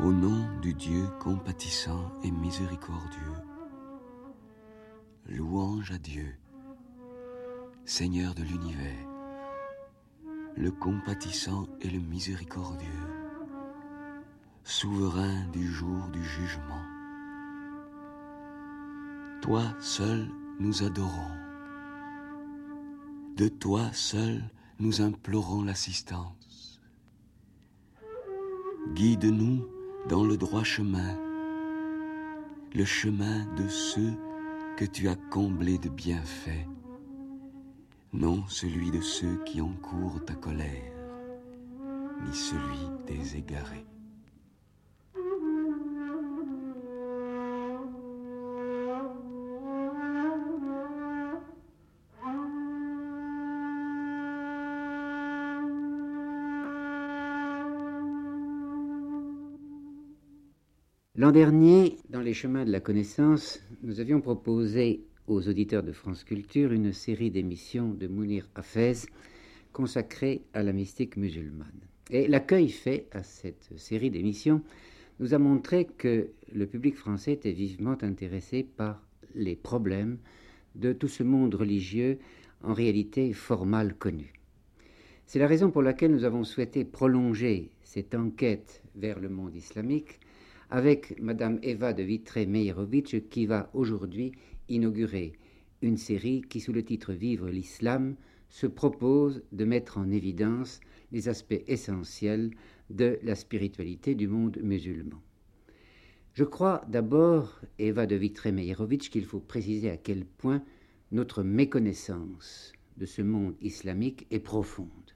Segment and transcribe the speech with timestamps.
[0.00, 3.34] Au nom du Dieu compatissant et miséricordieux,
[5.26, 6.36] louange à Dieu,
[7.84, 9.08] Seigneur de l'univers,
[10.56, 12.86] le compatissant et le miséricordieux,
[14.62, 16.84] souverain du jour du jugement.
[19.42, 20.28] Toi seul
[20.60, 21.34] nous adorons.
[23.36, 24.44] De toi seul
[24.78, 26.80] nous implorons l'assistance.
[28.94, 29.66] Guide-nous
[30.08, 31.18] dans le droit chemin,
[32.74, 34.14] le chemin de ceux
[34.78, 36.66] que tu as comblés de bienfaits,
[38.14, 40.94] non celui de ceux qui encourent ta colère,
[42.26, 43.86] ni celui des égarés.
[61.28, 66.24] L'an dernier, dans les chemins de la connaissance, nous avions proposé aux auditeurs de France
[66.24, 68.94] Culture une série d'émissions de Mounir Hafez
[69.74, 71.82] consacrées à la mystique musulmane.
[72.08, 74.62] Et l'accueil fait à cette série d'émissions
[75.20, 80.16] nous a montré que le public français était vivement intéressé par les problèmes
[80.76, 82.20] de tout ce monde religieux
[82.62, 84.32] en réalité fort mal connu.
[85.26, 90.20] C'est la raison pour laquelle nous avons souhaité prolonger cette enquête vers le monde islamique
[90.70, 94.32] avec Madame Eva de Vitré-Meyerovitch qui va aujourd'hui
[94.68, 95.32] inaugurer
[95.82, 98.16] une série qui, sous le titre Vivre l'islam,
[98.50, 100.80] se propose de mettre en évidence
[101.12, 102.50] les aspects essentiels
[102.90, 105.20] de la spiritualité du monde musulman.
[106.34, 110.62] Je crois d'abord, Eva de Vitré-Meyerovitch, qu'il faut préciser à quel point
[111.12, 115.07] notre méconnaissance de ce monde islamique est profonde.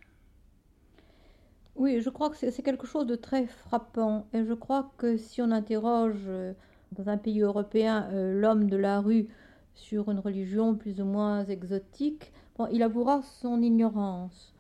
[1.75, 4.27] Oui, je crois que c'est quelque chose de très frappant.
[4.35, 6.53] Et je crois que si on interroge euh,
[6.93, 9.29] dans un pays européen euh, l'homme de la rue
[9.75, 12.33] sur une religion plus ou moins exotique,
[12.71, 14.55] il avouera son ignorance.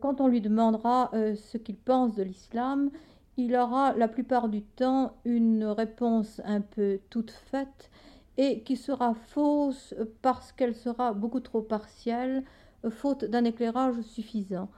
[0.00, 2.90] Quand on lui demandera euh, ce qu'il pense de l'islam,
[3.36, 7.90] il aura la plupart du temps une réponse un peu toute faite
[8.38, 9.92] et qui sera fausse
[10.22, 12.44] parce qu'elle sera beaucoup trop partielle,
[12.90, 14.68] faute d'un éclairage suffisant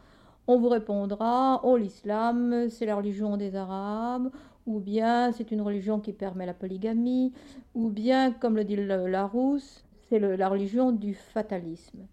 [0.46, 4.30] on vous répondra Oh, l'islam, c'est la religion des Arabes,
[4.66, 7.32] ou bien c'est une religion qui permet la polygamie,
[7.74, 12.06] ou bien, comme le dit Larousse, c'est la religion du fatalisme.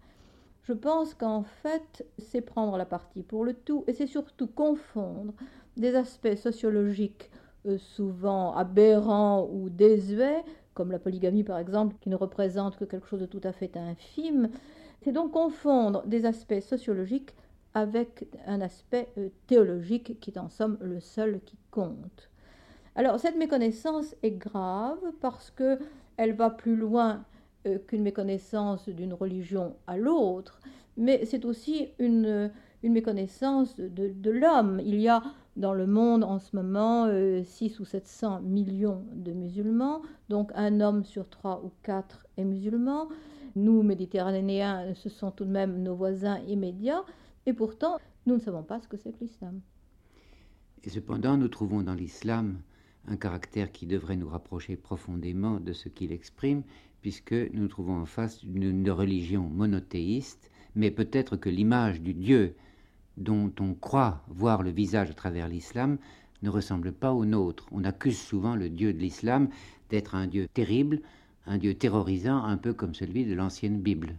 [0.62, 5.34] Je pense qu'en fait, c'est prendre la partie pour le tout, et c'est surtout confondre
[5.76, 7.30] des aspects sociologiques
[7.66, 10.42] euh, souvent aberrants ou désuets,
[10.74, 13.76] comme la polygamie par exemple, qui ne représente que quelque chose de tout à fait
[13.76, 14.48] infime.
[15.02, 17.34] C'est donc confondre des aspects sociologiques
[17.74, 22.30] avec un aspect euh, théologique qui est en somme le seul qui compte.
[22.94, 25.78] Alors cette méconnaissance est grave parce que
[26.16, 27.24] elle va plus loin
[27.66, 30.60] euh, qu'une méconnaissance d'une religion à l'autre,
[30.96, 32.50] mais c'est aussi une,
[32.84, 34.80] une méconnaissance de, l'homme.
[34.84, 35.22] Il y a
[35.56, 40.80] dans le monde en ce moment 6 euh, ou 700 millions de musulmans, donc un
[40.80, 43.08] homme sur trois ou quatre est musulman.
[43.56, 47.04] Nous, méditerranéens, ce sont tout de même nos voisins immédiats.
[47.46, 49.60] Et pourtant, nous ne savons pas ce que c'est que l'islam.
[50.82, 52.60] Et cependant, nous trouvons dans l'islam
[53.06, 56.62] un caractère qui devrait nous rapprocher profondément de ce qu'il exprime,
[57.02, 62.56] puisque nous trouvons en face d'une religion monothéiste, mais peut-être que l'image du Dieu
[63.16, 65.98] dont on croit voir le visage à travers l'islam
[66.42, 67.66] ne ressemble pas au nôtre.
[67.72, 69.48] On accuse souvent le Dieu de l'islam
[69.90, 71.00] d'être un Dieu terrible,
[71.46, 74.16] un Dieu terrorisant, un peu comme celui de l'ancienne Bible.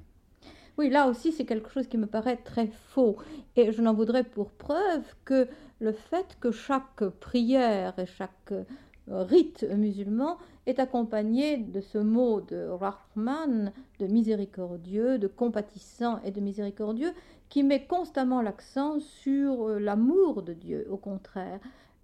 [0.78, 3.16] Oui, là aussi, c'est quelque chose qui me paraît très faux.
[3.56, 5.48] Et je n'en voudrais pour preuve que
[5.80, 12.42] le fait que chaque prière et chaque euh, rite musulman est accompagné de ce mot
[12.42, 17.14] de Rahman, de miséricordieux, de compatissant et de miséricordieux,
[17.48, 21.60] qui met constamment l'accent sur euh, l'amour de Dieu, au contraire.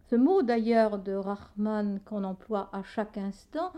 [0.09, 3.73] Ce mot d'ailleurs de Rahman qu'on emploie à chaque instant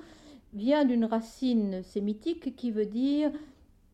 [0.54, 3.32] vient d'une racine sémitique qui veut dire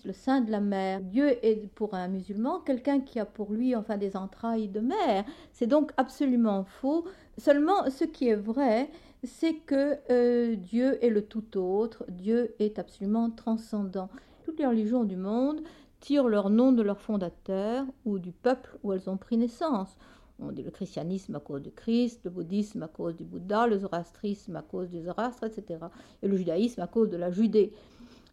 [0.06, 1.02] le sein de la mer.
[1.02, 5.26] Dieu est pour un musulman quelqu'un qui a pour lui enfin des entrailles de mer.
[5.52, 7.06] C'est donc absolument faux.
[7.38, 8.90] Seulement, ce qui est vrai,
[9.24, 14.10] c'est que euh, Dieu est le tout autre, Dieu est absolument transcendant.
[14.44, 15.62] Toutes les religions du monde
[16.00, 19.98] tirent leur nom de leur fondateur ou du peuple où elles ont pris naissance.
[20.42, 23.78] On dit le christianisme à cause de Christ, le bouddhisme à cause du Bouddha, le
[23.78, 25.80] zoroastrisme à cause du Zoroastre, etc.
[26.24, 27.74] Et le judaïsme à cause de la Judée.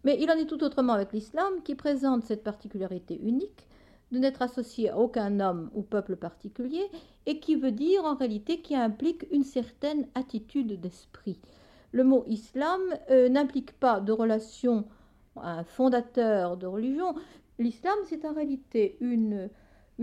[0.07, 3.67] Mais il en est tout autrement avec l'islam qui présente cette particularité unique
[4.13, 6.87] de n'être associé à aucun homme ou peuple particulier
[7.27, 11.41] et qui veut dire en réalité qui implique une certaine attitude d'esprit.
[11.91, 12.81] Le mot islam
[13.11, 14.85] euh, n'implique pas de relation
[15.35, 17.17] à un fondateur de religion.
[17.59, 19.51] L'islam, c'est en réalité une,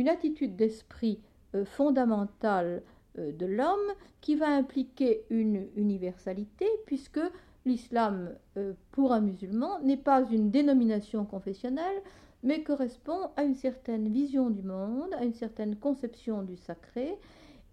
[0.06, 1.22] attitude d'esprit
[1.56, 2.84] euh, fondamentale
[3.20, 7.22] euh, de l'homme qui va impliquer une universalité puisque
[7.66, 12.02] l'islam euh, pour un musulman n'est pas une dénomination confessionnelle,
[12.44, 17.18] mais correspond à une certaine vision du monde, à une certaine conception du sacré,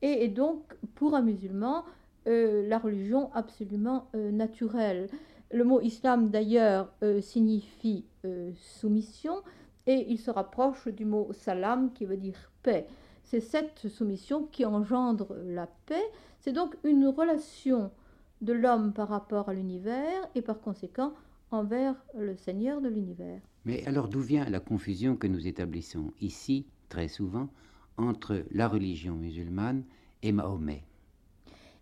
[0.02, 0.62] et est donc
[0.94, 1.84] pour un musulman
[2.28, 5.08] euh, la religion absolument euh, naturelle.
[5.52, 8.04] Le mot islam d'ailleurs signifie
[8.54, 9.42] soumission,
[9.88, 12.86] et il se rapproche du mot salam qui veut dire paix.
[13.24, 16.04] C'est cette soumission qui engendre la paix.
[16.38, 17.90] C'est donc une relation
[18.40, 21.12] de l'homme par rapport à l'univers et par conséquent
[21.50, 23.40] envers le Seigneur de l'univers.
[23.64, 27.48] Mais alors d'où vient la confusion que nous établissons ici, très souvent,
[27.96, 29.84] entre la religion musulmane
[30.22, 30.84] et Mahomet?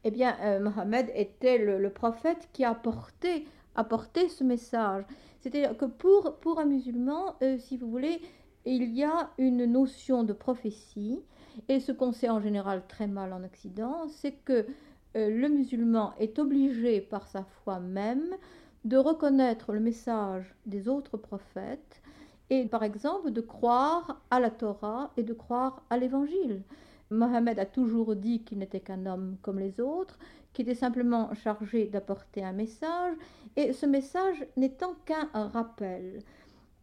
[0.04, 5.04] Eh bien, euh, Mohammed était le, prophète qui a apporté, ce message.
[5.40, 8.20] C'est-à-dire que pour, pour un musulman, euh, si vous voulez,
[8.64, 11.20] il y a une notion de prophétie,
[11.68, 14.66] et ce qu'on sait en général très mal en Occident, c'est que
[15.14, 18.36] le musulman est obligé par sa foi même
[18.84, 22.02] de reconnaître le message des autres prophètes
[22.50, 26.62] et par exemple de croire à la Torah et de croire à l'évangile.
[27.10, 30.18] Mohammed a toujours dit qu'il n'était qu'un homme comme les autres,
[30.52, 33.14] qu'il était simplement chargé d'apporter un message,
[33.56, 36.22] et ce message n'étant qu'un rappel.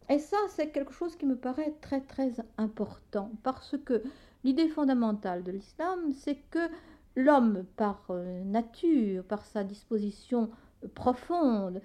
[0.08, 4.02] Et ça, c'est quelque chose qui me paraît très très important, parce que
[4.44, 6.68] l'idée fondamentale de l'islam, c'est que
[7.16, 10.50] l'homme par euh, nature, par sa disposition
[10.94, 11.80] profonde,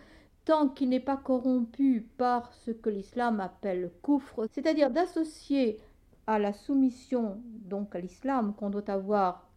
[0.46, 5.80] tant qu'il n'est pas corrompu par ce que l'islam appelle coufre, c'est-à-dire d'associer
[6.28, 9.48] à la soumission, donc à l'islam qu'on doit avoir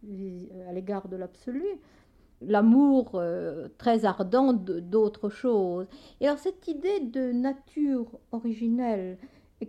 [0.67, 1.65] à l'égard de l'absolu,
[2.41, 5.87] l'amour euh, très ardent d'autres choses.
[6.19, 9.17] Et alors cette idée de nature originelle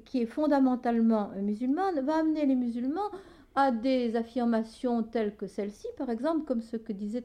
[0.04, 3.10] qui est fondamentalement musulmane va amener les musulmans
[3.56, 7.24] à des affirmations telles que celle-ci, par exemple, comme ce que disait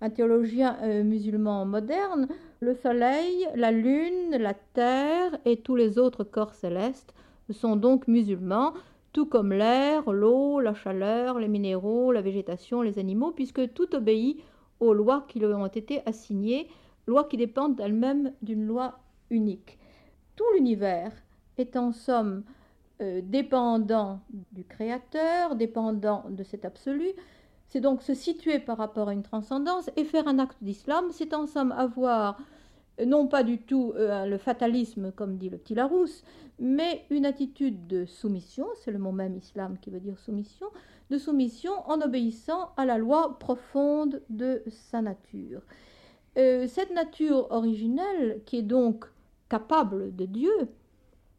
[0.00, 2.26] un, théologien euh, musulman moderne,
[2.60, 7.14] le soleil, la lune, la terre et tous les autres corps célestes
[7.50, 8.74] sont donc musulmans,
[9.12, 14.42] tout comme l'air, l'eau, la chaleur, les minéraux, la végétation, les animaux, puisque tout obéit
[14.80, 16.68] aux lois qui lui ont été assignées,
[17.06, 18.98] lois qui dépendent d'elles-mêmes d'une loi
[19.30, 19.78] unique.
[20.36, 21.12] Tout l'univers
[21.56, 22.42] est en somme
[23.00, 27.06] euh, dépendant du Créateur, dépendant de cet absolu.
[27.68, 31.32] C'est donc se situer par rapport à une transcendance et faire un acte d'islam, c'est
[31.32, 32.40] en somme avoir
[32.98, 36.24] euh, non pas du tout euh, le fatalisme comme dit le petit Larousse,
[36.58, 40.66] mais une attitude de soumission, c'est le mot même islam qui veut dire soumission,
[41.10, 45.62] de soumission en obéissant à la loi profonde de sa nature.
[46.34, 49.04] cette nature originelle, qui est donc
[49.48, 50.68] capable de Dieu,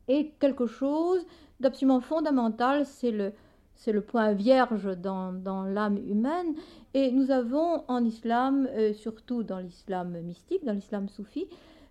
[0.09, 1.25] est quelque chose
[1.59, 6.55] d'absolument fondamental, c'est le, point vierge dans, l'âme humaine.
[6.93, 11.47] Et nous avons en islam, euh, surtout dans l'islam mystique, dans l'islam soufi,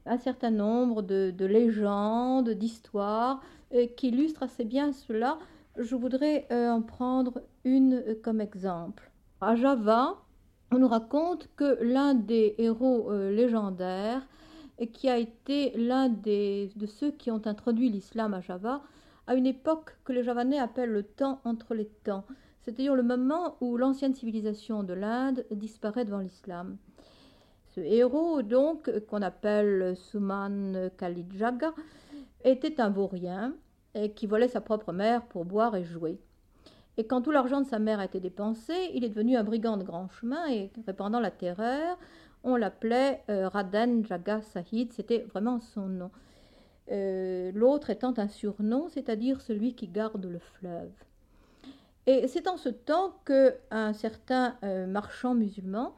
[0.07, 3.41] un certain nombre de, de légendes, d'histoires
[3.75, 5.39] euh, qui illustrent assez bien cela.
[5.77, 9.11] Je voudrais euh, en prendre une comme exemple.
[9.41, 10.17] À Java,
[10.73, 14.27] on nous raconte que l'un des héros légendaires,
[14.87, 18.83] qui a été l'un de ceux qui ont introduit l'islam à Java,
[19.27, 22.25] à une époque que les Javanais appellent le temps entre les temps,
[22.63, 26.77] c'est-à-dire le moment où l'ancienne civilisation de l'Inde disparaît devant l'islam.
[27.75, 31.75] Ce héros, donc, qu'on appelle Suman Kalijaga,
[32.45, 33.55] était un vaurien
[33.95, 36.19] et qui volait sa propre mère pour boire et jouer.
[36.97, 39.77] Et quand tout l'argent de sa mère a été dépensé, il est devenu un brigand
[39.77, 41.97] de grand chemin et répandant la terreur,
[42.49, 46.11] on l'appelait euh, Raden Jaga Sahid, c'était vraiment son nom.
[46.91, 50.91] Euh, l'autre étant un surnom, c'est-à-dire celui qui garde le fleuve.
[52.07, 55.95] Et c'est en ce temps qu'un certain euh, marchand musulman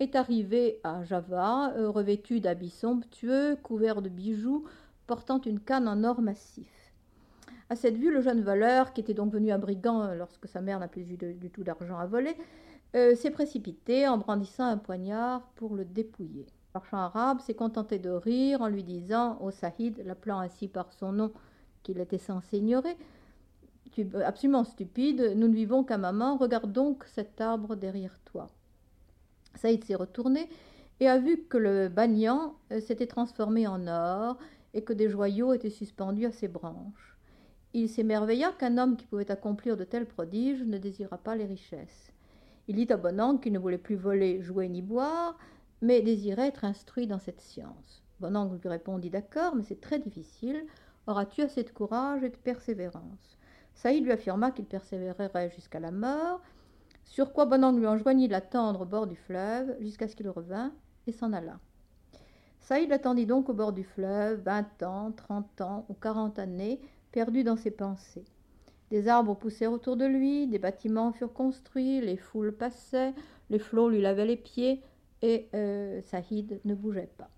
[0.00, 4.64] est arrivé à Java, euh, revêtu d'habits somptueux, couvert de bijoux,
[5.06, 6.66] portant une canne en or massif.
[7.70, 10.80] À cette vue, le jeune voleur, qui était donc venu un brigand lorsque sa mère
[10.80, 12.36] n'a plus eu du tout d'argent à voler,
[12.94, 16.46] euh, s'est précipité en brandissant un poignard pour le dépouiller.
[16.46, 20.92] Le marchand arabe s'est contenté de rire en lui disant au Sahid, l'appelant ainsi par
[20.92, 21.32] son nom
[21.82, 22.96] qu'il était censé ignorer,
[23.92, 28.48] tu es absolument stupide, nous ne vivons qu'à maman, regarde donc cet arbre derrière toi.
[29.54, 30.48] Saïd s'est retourné
[31.00, 34.36] et a vu que le banyan euh, s'était transformé en or
[34.72, 37.16] et que des joyaux étaient suspendus à ses branches.
[37.72, 42.13] Il s'émerveilla qu'un homme qui pouvait accomplir de tels prodiges ne désira pas les richesses.
[42.66, 45.36] Il dit à Bonang qu'il ne voulait plus voler, jouer ni boire,
[45.82, 48.02] mais désirait être instruit dans cette science.
[48.20, 50.64] Bonang lui répondit D'accord, mais c'est très difficile.
[51.06, 53.38] Auras-tu assez de courage et de persévérance?
[53.74, 56.40] Saïd lui affirma qu'il persévérerait jusqu'à la mort,
[57.04, 60.72] sur quoi Bonang lui enjoignit l'attendre au bord du fleuve jusqu'à ce qu'il revînt
[61.06, 61.58] et s'en alla.
[62.60, 66.80] Saïd l'attendit donc au bord du fleuve, vingt ans, trente ans ou quarante années,
[67.12, 68.24] perdu dans ses pensées.
[68.94, 73.12] Des arbres poussèrent autour de lui, des bâtiments furent construits, les foules passaient,
[73.50, 74.84] les flots lui lavaient les pieds,
[75.20, 77.28] et euh, Saïd ne bougeait pas.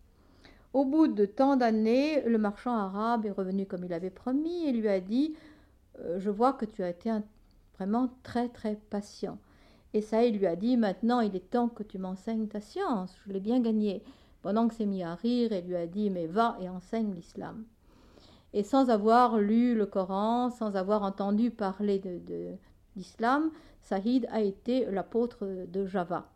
[0.75, 4.73] Au bout de tant d'années, le marchand arabe est revenu comme il avait promis et
[4.73, 5.35] lui a dit
[6.01, 7.11] euh, Je vois que tu as été
[7.79, 9.39] vraiment très très patient.
[9.95, 13.33] Et Saïd lui a dit Maintenant, il est temps que tu m'enseignes ta science, je
[13.33, 14.03] l'ai bien gagné.
[14.43, 17.65] Pendant que s'est mis à rire et lui a dit Mais va et enseigne l'islam.
[18.57, 22.55] Et sans avoir lu le Coran, sans avoir entendu parler de,
[22.97, 23.51] l'islam,
[23.83, 26.31] Saïd a été l'apôtre de Java.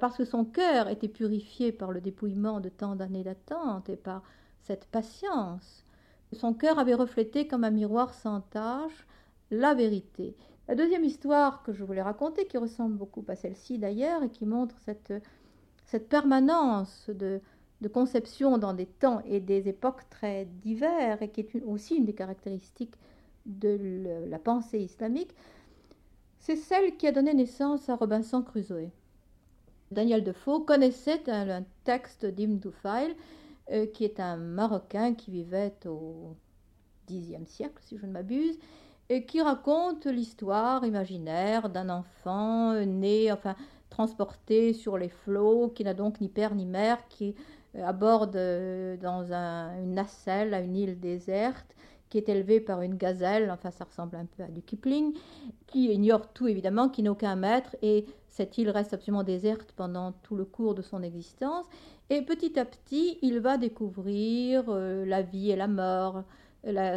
[0.00, 4.24] Parce que son cœur était purifié par le dépouillement de tant d'années d'attente et par
[4.64, 5.84] cette patience,
[6.32, 9.06] son cœur avait reflété comme un miroir sans tache
[9.52, 10.34] la vérité.
[10.66, 14.46] La deuxième histoire que je voulais raconter, qui ressemble beaucoup à celle-ci d'ailleurs, et qui
[14.46, 15.12] montre cette,
[15.84, 17.40] cette permanence de,
[17.82, 22.04] de, conception dans des temps et des époques très divers, et qui est aussi une
[22.04, 22.94] des caractéristiques
[23.46, 25.34] de la pensée islamique,
[26.38, 28.90] c'est celle qui a donné naissance à Robinson Crusoe.
[29.92, 33.14] Daniel Defoe connaissait un, texte d'Ibn Tufail,
[33.70, 36.34] euh, qui est un Marocain qui vivait au
[37.08, 38.58] Xe siècle, si je ne m'abuse,
[39.08, 43.54] et qui raconte l'histoire imaginaire d'un enfant né, enfin
[43.90, 47.34] transporté sur les flots, qui n'a donc ni père ni mère, qui
[47.80, 51.74] aborde euh, dans une nacelle à une île déserte,
[52.08, 55.14] qui est élevé par une gazelle, enfin ça ressemble un peu à du Kipling,
[55.66, 60.12] qui ignore tout évidemment, qui n'a aucun maître, et cette île reste absolument déserte pendant
[60.22, 61.64] tout le cours de son existence,
[62.10, 66.24] et petit à petit il va découvrir euh, la vie et la mort,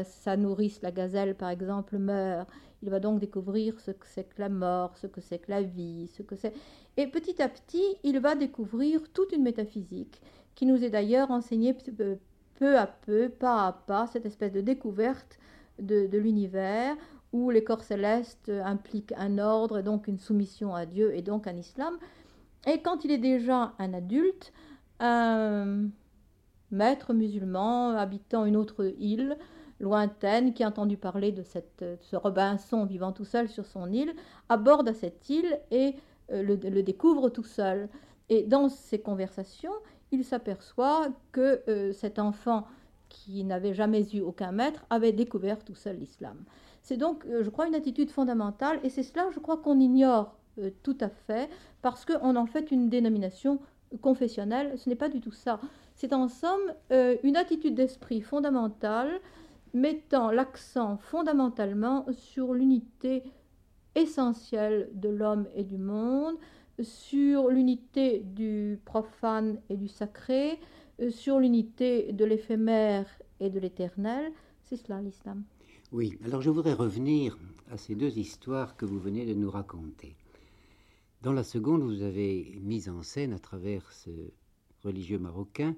[0.03, 2.47] sa nourrice, la gazelle par exemple, meurt.
[2.83, 5.63] Il va donc découvrir ce que c'est que la mort, ce que c'est que la
[5.63, 6.53] vie, ce que c'est.
[6.97, 10.21] Et petit à petit, il va découvrir toute une métaphysique
[10.55, 11.75] qui nous est d'ailleurs enseignée
[12.55, 15.37] peu à peu, pas à pas, cette espèce de découverte
[15.79, 16.95] de, l'univers
[17.33, 21.47] où les corps célestes impliquent un ordre et donc une soumission à Dieu et donc
[21.47, 21.97] un islam.
[22.65, 24.53] Et quand il est déjà un adulte,
[24.99, 25.89] un
[26.71, 29.37] maître musulman habitant une autre île,
[29.79, 34.13] lointaine qui a entendu parler de, ce Robinson vivant tout seul sur son île,
[34.49, 35.95] aborde à cette île et
[36.31, 37.89] euh, le, découvre tout seul.
[38.29, 39.73] Et dans ces conversations,
[40.15, 42.65] il s'aperçoit que euh, cet enfant
[43.09, 46.43] qui n'avait jamais eu aucun maître avait découvert tout seul l'islam.
[46.81, 50.37] C'est donc, euh, je crois, une attitude fondamentale et c'est cela, je crois, qu'on ignore
[50.83, 51.49] tout à fait
[51.81, 53.59] parce qu'on en fait une dénomination
[54.01, 54.77] confessionnelle.
[54.77, 55.59] Ce n'est pas du tout ça.
[55.95, 56.73] C'est en somme
[57.23, 59.19] une attitude d'esprit fondamentale
[59.73, 63.23] mettant l'accent fondamentalement sur l'unité
[63.95, 66.35] essentielle de l'homme et du monde,
[66.81, 70.59] sur l'unité du profane et du sacré,
[71.09, 73.07] sur l'unité de l'éphémère
[73.39, 74.31] et de l'éternel.
[74.61, 75.43] C'est cela l'islam.
[75.91, 77.37] Oui, alors je voudrais revenir
[77.71, 80.15] à ces deux histoires que vous venez de nous raconter.
[81.21, 84.11] Dans la seconde, vous avez mis en scène à travers ce
[84.83, 85.75] religieux marocain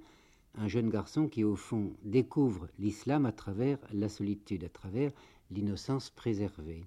[0.55, 5.11] un jeune garçon qui, au fond, découvre l'islam à travers la solitude, à travers
[5.51, 6.83] l'innocence préservée.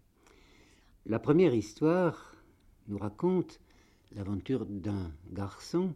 [1.07, 2.35] La première histoire
[2.89, 3.61] nous raconte
[4.15, 5.95] l'aventure d'un garçon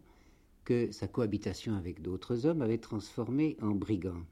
[0.63, 4.23] que sa cohabitation avec d'autres hommes avait transformé en brigand.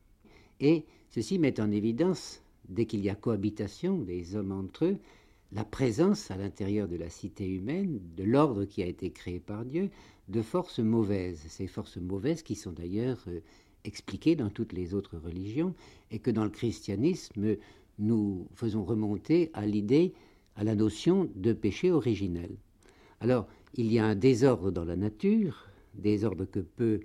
[0.60, 4.98] Et ceci met en évidence, dès qu'il y a cohabitation des hommes entre eux,
[5.52, 9.66] la présence à l'intérieur de la cité humaine, de l'ordre qui a été créé par
[9.66, 9.92] Dieu,
[10.28, 11.44] de forces mauvaises.
[11.48, 13.42] Ces forces mauvaises qui sont d'ailleurs euh,
[13.84, 15.75] expliquées dans toutes les autres religions
[16.10, 17.58] et que dans le christianisme,
[18.00, 20.13] nous faisons remonter à l'idée,
[20.56, 22.58] à la notion de péché originel.
[23.20, 27.01] Alors, il y a un désordre dans la nature, désordre que peut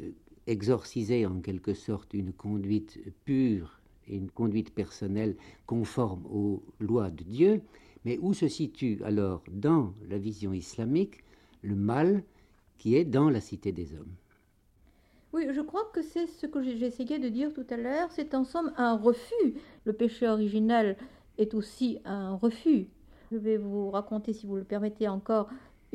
[0.00, 0.10] euh,
[0.46, 7.24] exorciser en quelque sorte une conduite pure et une conduite personnelle conforme aux lois de
[7.24, 7.62] Dieu,
[8.04, 11.24] mais où se situe alors dans la vision islamique
[11.62, 12.22] le mal
[12.78, 14.14] qui est dans la cité des hommes?
[15.32, 18.44] Oui, je crois que c'est ce que essayé de dire tout à l'heure, c'est en
[18.44, 19.54] somme un refus.
[19.84, 20.96] Le péché originel
[21.38, 22.86] est aussi un refus.
[23.32, 25.48] Je vais vous raconter, si vous le permettez encore,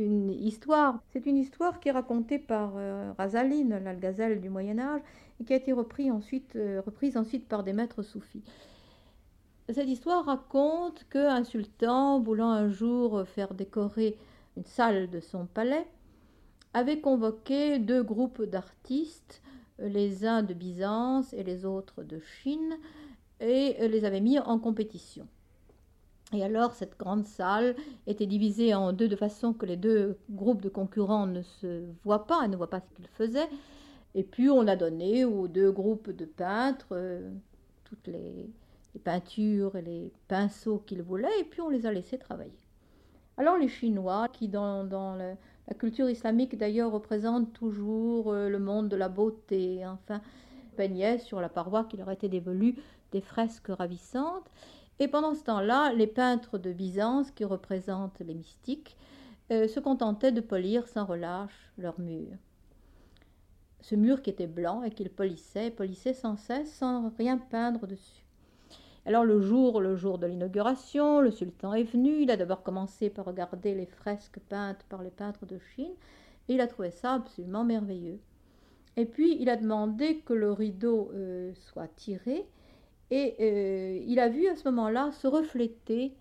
[0.04, 1.04] une histoire.
[1.12, 5.02] C'est une histoire qui est racontée par euh, Razaline, l'Algazelle du Moyen Âge,
[5.40, 8.44] et qui a été ensuite, euh, reprise ensuite par des maîtres soufis.
[9.70, 14.18] Cette histoire raconte qu'un sultan, voulant un jour faire décorer
[14.58, 15.88] une salle de son palais,
[16.74, 19.42] avait convoqué deux groupes d'artistes,
[19.78, 22.78] les uns de Byzance et les autres de Chine,
[23.40, 25.28] et les avait mis en compétition.
[26.32, 30.62] Et alors cette grande salle était divisée en deux de façon que les deux groupes
[30.62, 33.50] de concurrents ne se voient pas et ne voient pas ce qu'ils faisaient.
[34.16, 37.30] Et puis on a donné aux deux groupes de peintres euh,
[37.84, 38.50] toutes les,
[39.04, 42.60] peintures et les pinceaux qu'ils voulaient, et puis on les a laissés travailler.
[43.38, 48.98] Alors les Chinois, qui dans, la culture islamique d'ailleurs représentent toujours euh, le monde de
[48.98, 50.22] la beauté, enfin,
[50.76, 52.76] peignaient sur la paroi qui leur était dévolue
[53.12, 54.50] des fresques ravissantes.
[55.00, 58.98] Et pendant ce temps-là, les peintres de Byzance, qui représentent les mystiques,
[59.52, 62.38] euh, se contentaient de polir sans relâche leur mur.
[63.82, 68.26] Ce mur qui était blanc et qu'ils polissaient, polissaient sans cesse, sans rien peindre dessus.
[69.06, 72.22] Alors le jour, le jour de l'inauguration, le sultan est venu.
[72.22, 75.94] Il a d'abord commencé par regarder les fresques peintes par les peintres de Chine,
[76.48, 78.20] et il a trouvé ça absolument merveilleux.
[78.98, 82.46] Et puis il a demandé que le rideau euh, soit tiré
[83.12, 86.14] et euh, il a vu à ce moment-là se refléter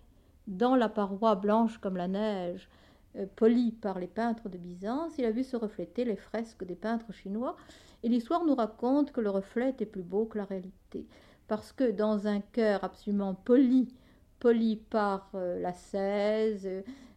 [0.47, 2.67] dans la paroi blanche comme la neige,
[3.15, 6.75] euh, polie par les peintres de Byzance, il a vu se refléter les fresques des
[6.75, 7.55] peintres chinois.
[8.03, 11.05] Et l'histoire nous raconte que le reflet est plus beau que la réalité.
[11.47, 13.93] Parce que dans un cœur absolument poli,
[14.39, 15.73] poli par euh, la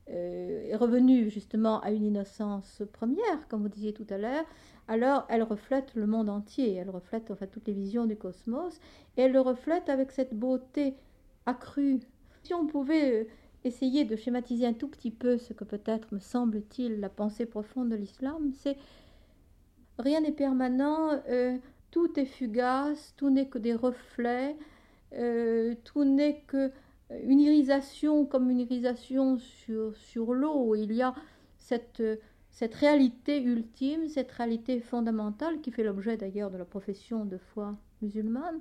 [0.06, 4.44] cèse, est revenu justement à une innocence première, comme vous disiez tout à l'heure,
[4.88, 8.78] alors elle reflète le monde entier, elle reflète enfin toutes les visions du cosmos,
[9.16, 10.94] et elle le reflète avec cette beauté
[11.46, 12.00] accrue.
[12.42, 13.24] Si on pouvait euh,
[13.64, 17.90] essayer de schématiser un tout petit peu ce que peut-être me semble-t-il la pensée profonde
[17.90, 18.76] de l'islam, c'est
[19.98, 21.56] rien n'est permanent, euh,
[21.90, 24.56] tout est fugace, tout n'est que des reflets,
[25.14, 26.72] euh, tout n'est que
[27.24, 30.74] une irisation comme une irisation sur, sur l'eau.
[30.74, 31.14] Il y a
[31.58, 32.02] cette
[32.52, 37.74] cette réalité ultime, cette réalité fondamentale qui fait l'objet d'ailleurs de la profession de foi
[38.02, 38.60] musulmane,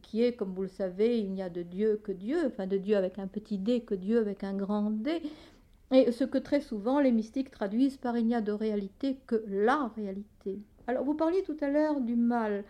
[0.00, 2.78] qui est, comme vous le savez, il n'y a de Dieu que Dieu, enfin de
[2.78, 5.20] Dieu avec un petit d que Dieu avec un grand D,
[5.92, 9.44] et ce que très souvent les mystiques traduisent par il n'y a de réalité que
[9.48, 10.58] la réalité.
[10.86, 12.64] Alors vous parliez tout à l'heure du mal.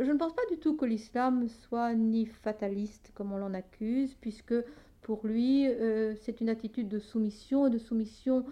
[0.00, 4.14] Je ne pense pas du tout que l'islam soit ni fataliste comme on l'en accuse,
[4.14, 4.54] puisque
[5.02, 8.46] pour lui euh, c'est une attitude de soumission et de soumission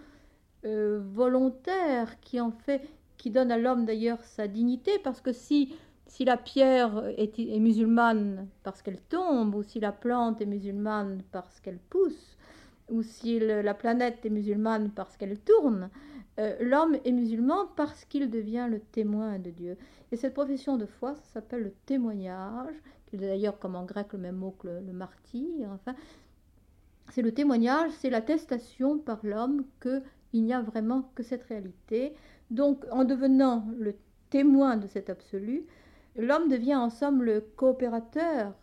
[0.65, 5.73] euh, volontaire qui en fait, qui donne à l'homme d'ailleurs sa dignité, parce que si,
[6.19, 11.79] la pierre est musulmane parce qu'elle tombe, ou si la plante est musulmane parce qu'elle
[11.89, 12.37] pousse,
[12.89, 15.89] ou si la planète est musulmane parce qu'elle tourne,
[16.39, 19.77] euh, l'homme est musulman parce qu'il devient le témoin de Dieu.
[20.11, 22.73] Et cette profession de foi, ça s'appelle le témoignage,
[23.05, 25.69] qui est d'ailleurs comme en grec le même mot que le, le martyr.
[25.71, 25.95] Enfin,
[27.09, 30.01] c'est le témoignage, c'est l'attestation par l'homme que
[30.33, 32.13] il n'y a vraiment que cette réalité.
[32.51, 33.95] Donc, en devenant le
[34.29, 35.65] témoin de cet absolu,
[36.15, 38.53] l'homme devient en somme le coopérateur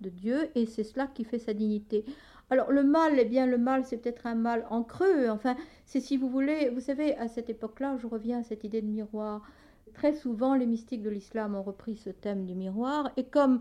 [0.00, 2.04] de Dieu et c'est cela qui fait sa dignité.
[2.50, 6.00] Alors le mal, eh bien le mal c'est peut-être un mal en creux, enfin c'est
[6.00, 9.42] si vous voulez, vous savez à cette époque-là, je reviens à cette idée de miroir.
[9.94, 13.60] Très souvent les mystiques de l'islam ont repris ce thème du miroir et comme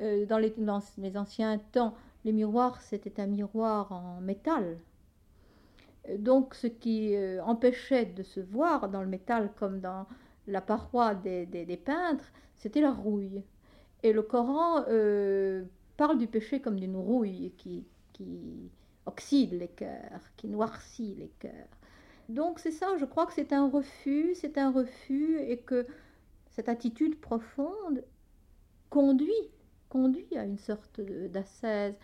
[0.00, 4.78] euh, dans, les, anciens temps, les miroirs c'était un miroir en métal,
[6.18, 10.06] donc, ce qui euh, empêchait de se voir dans le métal comme dans
[10.46, 13.42] la paroi des, peintres, c'était la rouille.
[14.02, 15.64] Et le Coran euh,
[15.96, 17.84] parle du péché comme d'une rouille qui,
[18.16, 18.70] qui
[19.04, 21.68] oxyde les cœurs, qui noircit les cœurs.
[22.28, 25.86] Donc c'est ça, je crois que c'est un refus, c'est un refus et que
[26.48, 28.02] cette attitude profonde
[28.90, 29.32] conduit,
[29.90, 31.94] conduit à une sorte d'ascèse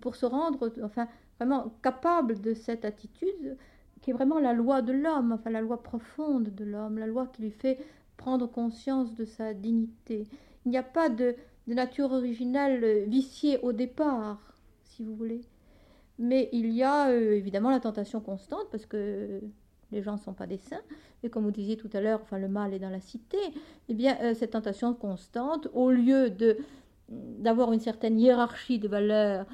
[0.00, 1.08] pour se rendre, enfin,
[1.38, 3.56] vraiment capable de cette attitude
[4.02, 7.26] qui est vraiment la loi de l'homme, enfin la loi profonde de l'homme, la loi
[7.28, 7.78] qui lui fait
[8.16, 10.28] prendre conscience de sa dignité.
[10.64, 11.34] Il n'y a pas de,
[11.66, 14.54] nature originelle viciée au départ,
[14.84, 15.40] si vous voulez.
[16.18, 19.40] Mais il y a euh, évidemment la tentation constante, parce que
[19.90, 20.82] les gens ne sont pas des saints.
[21.22, 23.38] Et comme vous disiez tout à l'heure, enfin, le mal est dans la cité.
[23.88, 26.58] Eh bien, euh, cette tentation constante, au lieu de
[27.08, 29.44] d'avoir une certaine hiérarchie de valeurs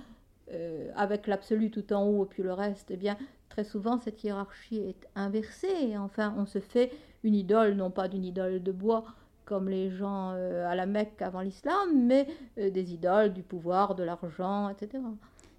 [0.52, 3.16] euh, avec l'absolu tout en haut et puis le reste, eh bien,
[3.48, 5.96] très souvent, cette hiérarchie est inversée.
[5.98, 6.92] Enfin, on se fait
[7.24, 9.06] une idole, non pas d'une idole de bois,
[9.44, 14.68] comme les gens à la Mecque avant l'islam, mais des idoles du pouvoir, de l'argent,
[14.68, 15.00] etc.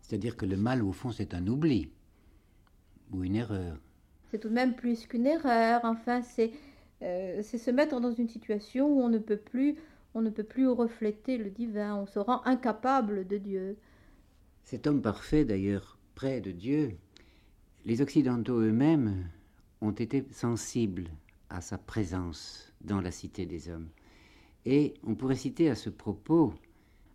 [0.09, 1.91] C'est-à-dire que le mal, au fond, c'est un oubli
[3.11, 3.77] ou une erreur.
[4.31, 5.81] C'est tout de même plus qu'une erreur.
[5.83, 6.51] Enfin, c'est
[7.03, 9.75] euh, se mettre dans une situation où on ne peut plus,
[10.15, 11.95] on ne peut plus refléter le divin.
[11.95, 13.77] On se rend incapable de Dieu.
[14.63, 16.97] Cet homme parfait, d'ailleurs, près de Dieu,
[17.85, 19.29] les Occidentaux eux-mêmes
[19.79, 21.07] ont été sensibles
[21.51, 23.89] à sa présence dans la cité des hommes.
[24.65, 26.55] Et on pourrait citer à ce propos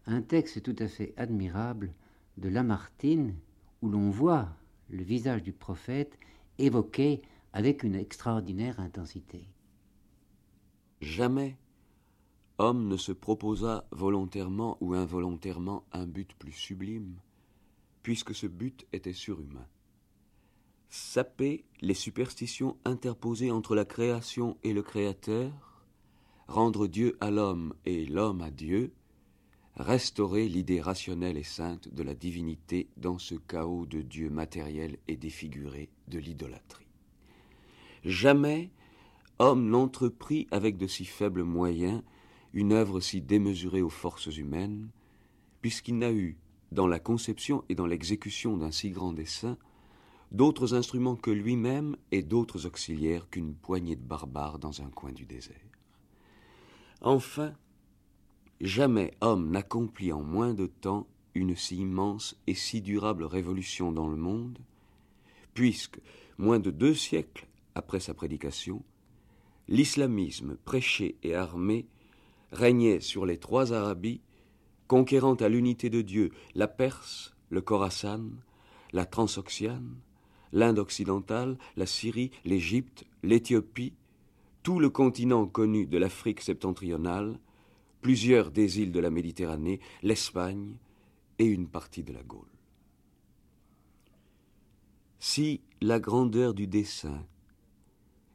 [0.07, 1.91] un texte tout à fait admirable
[2.37, 3.37] de Lamartine,
[3.83, 4.49] où l'on voit
[4.91, 6.19] le visage du prophète
[6.59, 9.49] évoqué avec une extraordinaire intensité.
[11.01, 11.57] Jamais
[12.59, 17.17] homme ne se proposa volontairement ou involontairement un but plus sublime,
[18.03, 19.67] puisque ce but était surhumain.
[20.89, 25.53] Saper les superstitions interposées entre la création et le Créateur,
[26.47, 28.93] rendre Dieu à l'homme et l'homme à Dieu,
[29.77, 35.17] restaurer l'idée rationnelle et sainte de la divinité dans ce chaos de Dieu matériel et
[35.17, 36.87] défiguré de l'idolâtrie.
[38.05, 38.71] Jamais
[39.39, 42.03] homme n'entreprit avec de si faibles moyens
[42.53, 44.89] une œuvre si démesurée aux forces humaines,
[45.61, 46.37] puisqu'il n'a eu,
[46.71, 49.57] dans la conception et dans l'exécution d'un si grand dessein,
[50.31, 55.27] d'autres instruments que lui-même et d'autres auxiliaires qu'une poignée de barbares dans un coin du
[55.27, 55.57] désert.
[57.01, 57.55] Enfin,
[58.61, 64.09] Jamais homme n'accomplit en moins de temps une si immense et si durable révolution dans
[64.09, 64.59] le monde,
[65.53, 66.01] puisque,
[66.39, 68.83] moins de deux siècles après sa prédication,
[69.69, 71.87] l'islamisme prêché et armé
[72.53, 74.21] régnait sur les trois Arabies,
[74.87, 78.31] conquérant à l'unité de Dieu la Perse, le Khorasan,
[78.93, 79.97] la Transoxiane,
[80.53, 83.95] l'Inde occidentale, la Syrie, l'Égypte, l'Éthiopie,
[84.63, 87.39] tout le continent connu de l'Afrique septentrionale,
[88.05, 90.77] plusieurs des îles de la Méditerranée, l'Espagne
[91.39, 92.45] et une partie de la Gaule.
[95.19, 97.25] Si la grandeur du dessein,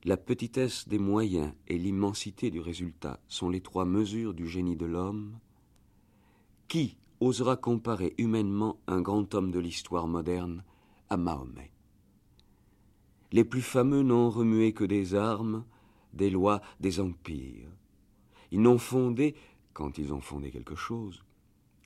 [0.06, 4.88] la petitesse des moyens et l'immensité du résultat sont les trois mesures du génie de
[4.88, 5.38] l'homme,
[6.68, 10.64] qui osera comparer humainement un grand homme de l'histoire moderne
[11.12, 11.70] à Mahomet?
[13.32, 15.64] Les plus fameux n'ont remué que des armes,
[16.14, 17.70] des lois, des empires.
[18.52, 19.36] Ils n'ont fondé
[19.80, 21.24] quand ils ont fondé quelque chose,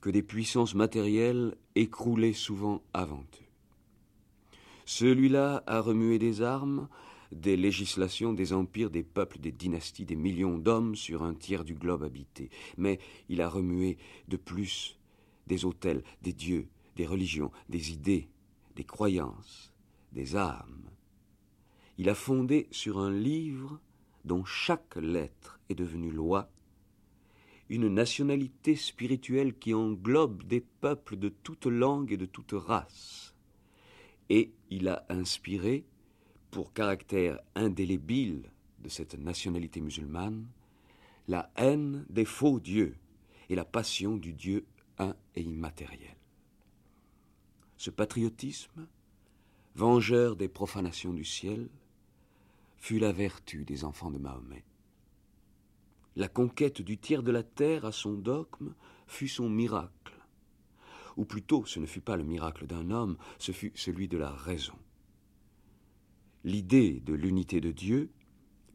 [0.00, 4.56] que des puissances matérielles écroulées souvent avant eux.
[4.84, 6.88] Celui-là a remué des armes,
[7.30, 11.74] des législations, des empires, des peuples, des dynasties, des millions d'hommes sur un tiers du
[11.74, 12.50] globe habité.
[12.78, 14.98] Mais il a remué de plus
[15.46, 18.28] des hôtels, des dieux, des religions, des idées,
[18.74, 19.72] des croyances,
[20.10, 20.90] des âmes.
[21.96, 23.78] Il a fondé sur un livre
[24.24, 26.50] dont chaque lettre est devenue loi
[27.68, 33.34] une nationalité spirituelle qui englobe des peuples de toute langue et de toute race.
[34.28, 35.84] Et il a inspiré,
[36.50, 38.50] pour caractère indélébile
[38.80, 40.46] de cette nationalité musulmane,
[41.26, 42.96] la haine des faux dieux
[43.48, 44.66] et la passion du Dieu
[44.98, 46.16] un et immatériel.
[47.76, 48.86] Ce patriotisme,
[49.74, 51.68] vengeur des profanations du ciel,
[52.76, 54.64] fut la vertu des enfants de Mahomet.
[56.16, 58.74] La conquête du tiers de la terre à son dogme
[59.06, 60.14] fut son miracle.
[61.16, 64.30] Ou plutôt, ce ne fut pas le miracle d'un homme, ce fut celui de la
[64.30, 64.74] raison.
[66.44, 68.10] L'idée de l'unité de Dieu,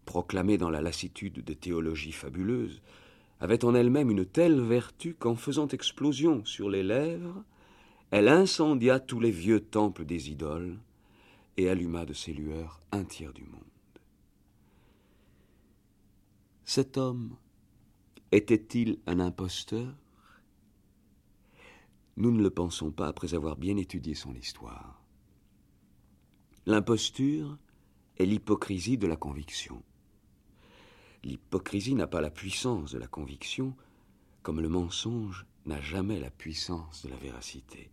[0.06, 2.82] proclamée dans la lassitude de théologies fabuleuses,
[3.40, 7.44] avait en elle-même une telle vertu qu'en faisant explosion sur les lèvres,
[8.12, 10.78] elle incendia tous les vieux temples des idoles
[11.58, 13.79] et alluma de ses lueurs un tiers du monde.
[16.70, 17.36] Cet homme
[18.32, 19.92] était-il un imposteur?
[22.16, 25.04] Nous ne le pensons pas après avoir bien étudié son histoire.
[26.68, 27.58] L'imposture
[28.20, 29.82] est l'hypocrisie de la conviction.
[31.24, 33.76] L'hypocrisie n'a pas la puissance de la conviction,
[34.44, 37.90] comme le mensonge n'a jamais la puissance de la véracité.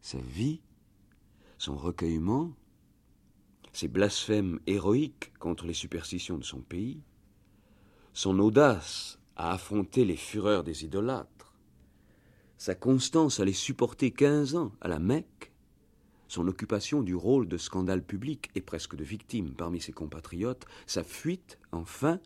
[0.00, 0.62] Sa vie,
[1.58, 2.54] son recueillement,
[3.76, 7.02] ses blasphèmes héroïques contre les superstitions de son pays,
[8.14, 11.52] son audace à affronter les fureurs des idolâtres,
[12.56, 15.52] sa constance à les supporter quinze ans à la Mecque,
[16.26, 21.04] son occupation du rôle de scandale public et presque de victime parmi ses compatriotes, sa
[21.04, 22.18] fuite, enfin,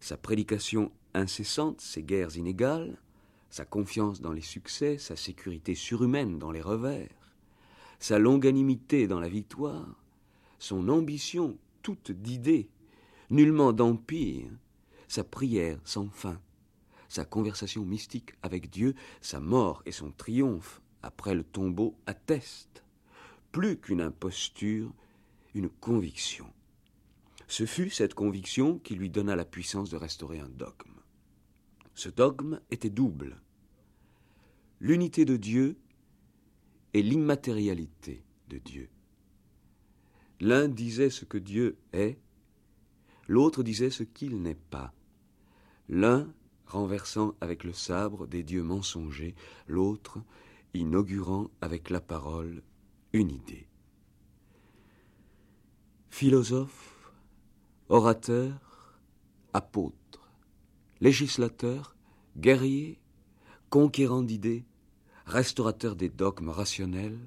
[0.00, 2.96] sa prédication incessante, ses guerres inégales,
[3.50, 7.34] sa confiance dans les succès, sa sécurité surhumaine dans les revers,
[7.98, 10.05] sa longanimité dans la victoire,
[10.58, 12.68] son ambition toute d'idées,
[13.30, 14.50] nullement d'empire,
[15.08, 16.40] sa prière sans fin,
[17.08, 22.82] sa conversation mystique avec Dieu, sa mort et son triomphe après le tombeau attestent,
[23.52, 24.92] plus qu'une imposture,
[25.54, 26.46] une conviction.
[27.48, 31.00] Ce fut cette conviction qui lui donna la puissance de restaurer un dogme.
[31.94, 33.40] Ce dogme était double.
[34.80, 35.78] L'unité de Dieu
[36.92, 38.90] et l'immatérialité de Dieu.
[40.40, 42.18] L'un disait ce que Dieu est,
[43.26, 44.92] l'autre disait ce qu'il n'est pas.
[45.88, 46.32] L'un
[46.66, 49.34] renversant avec le sabre des dieux mensongers,
[49.66, 50.18] l'autre
[50.74, 52.62] inaugurant avec la parole
[53.12, 53.66] une idée.
[56.10, 57.12] Philosophe,
[57.88, 58.98] orateur,
[59.52, 60.30] apôtre,
[61.00, 61.96] législateur,
[62.36, 62.98] guerrier,
[63.70, 64.64] conquérant d'idées,
[65.24, 67.18] restaurateur des dogmes rationnels,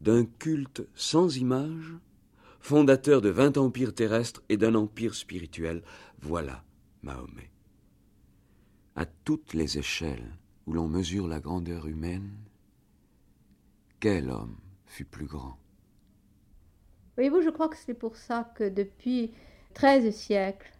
[0.00, 1.94] d'un culte sans image,
[2.64, 5.82] fondateur de vingt empires terrestres et d'un empire spirituel,
[6.22, 6.64] voilà
[7.02, 7.50] Mahomet.
[8.96, 10.30] À toutes les échelles
[10.66, 12.30] où l'on mesure la grandeur humaine,
[14.00, 15.58] quel homme fut plus grand?
[17.16, 19.34] Voyez-vous, je crois que c'est pour ça que depuis
[19.74, 20.72] treize siècles,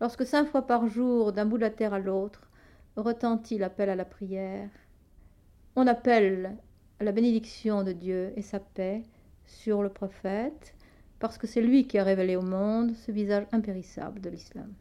[0.00, 2.48] lorsque cinq fois par jour, d'un bout de la terre à l'autre,
[2.94, 4.70] retentit l'appel à la prière,
[5.74, 6.56] on appelle
[7.00, 9.02] la bénédiction de Dieu et sa paix
[9.46, 10.76] sur le prophète,
[11.18, 14.72] parce que c'est lui qui a révélé au monde ce visage impérissable de l'islam.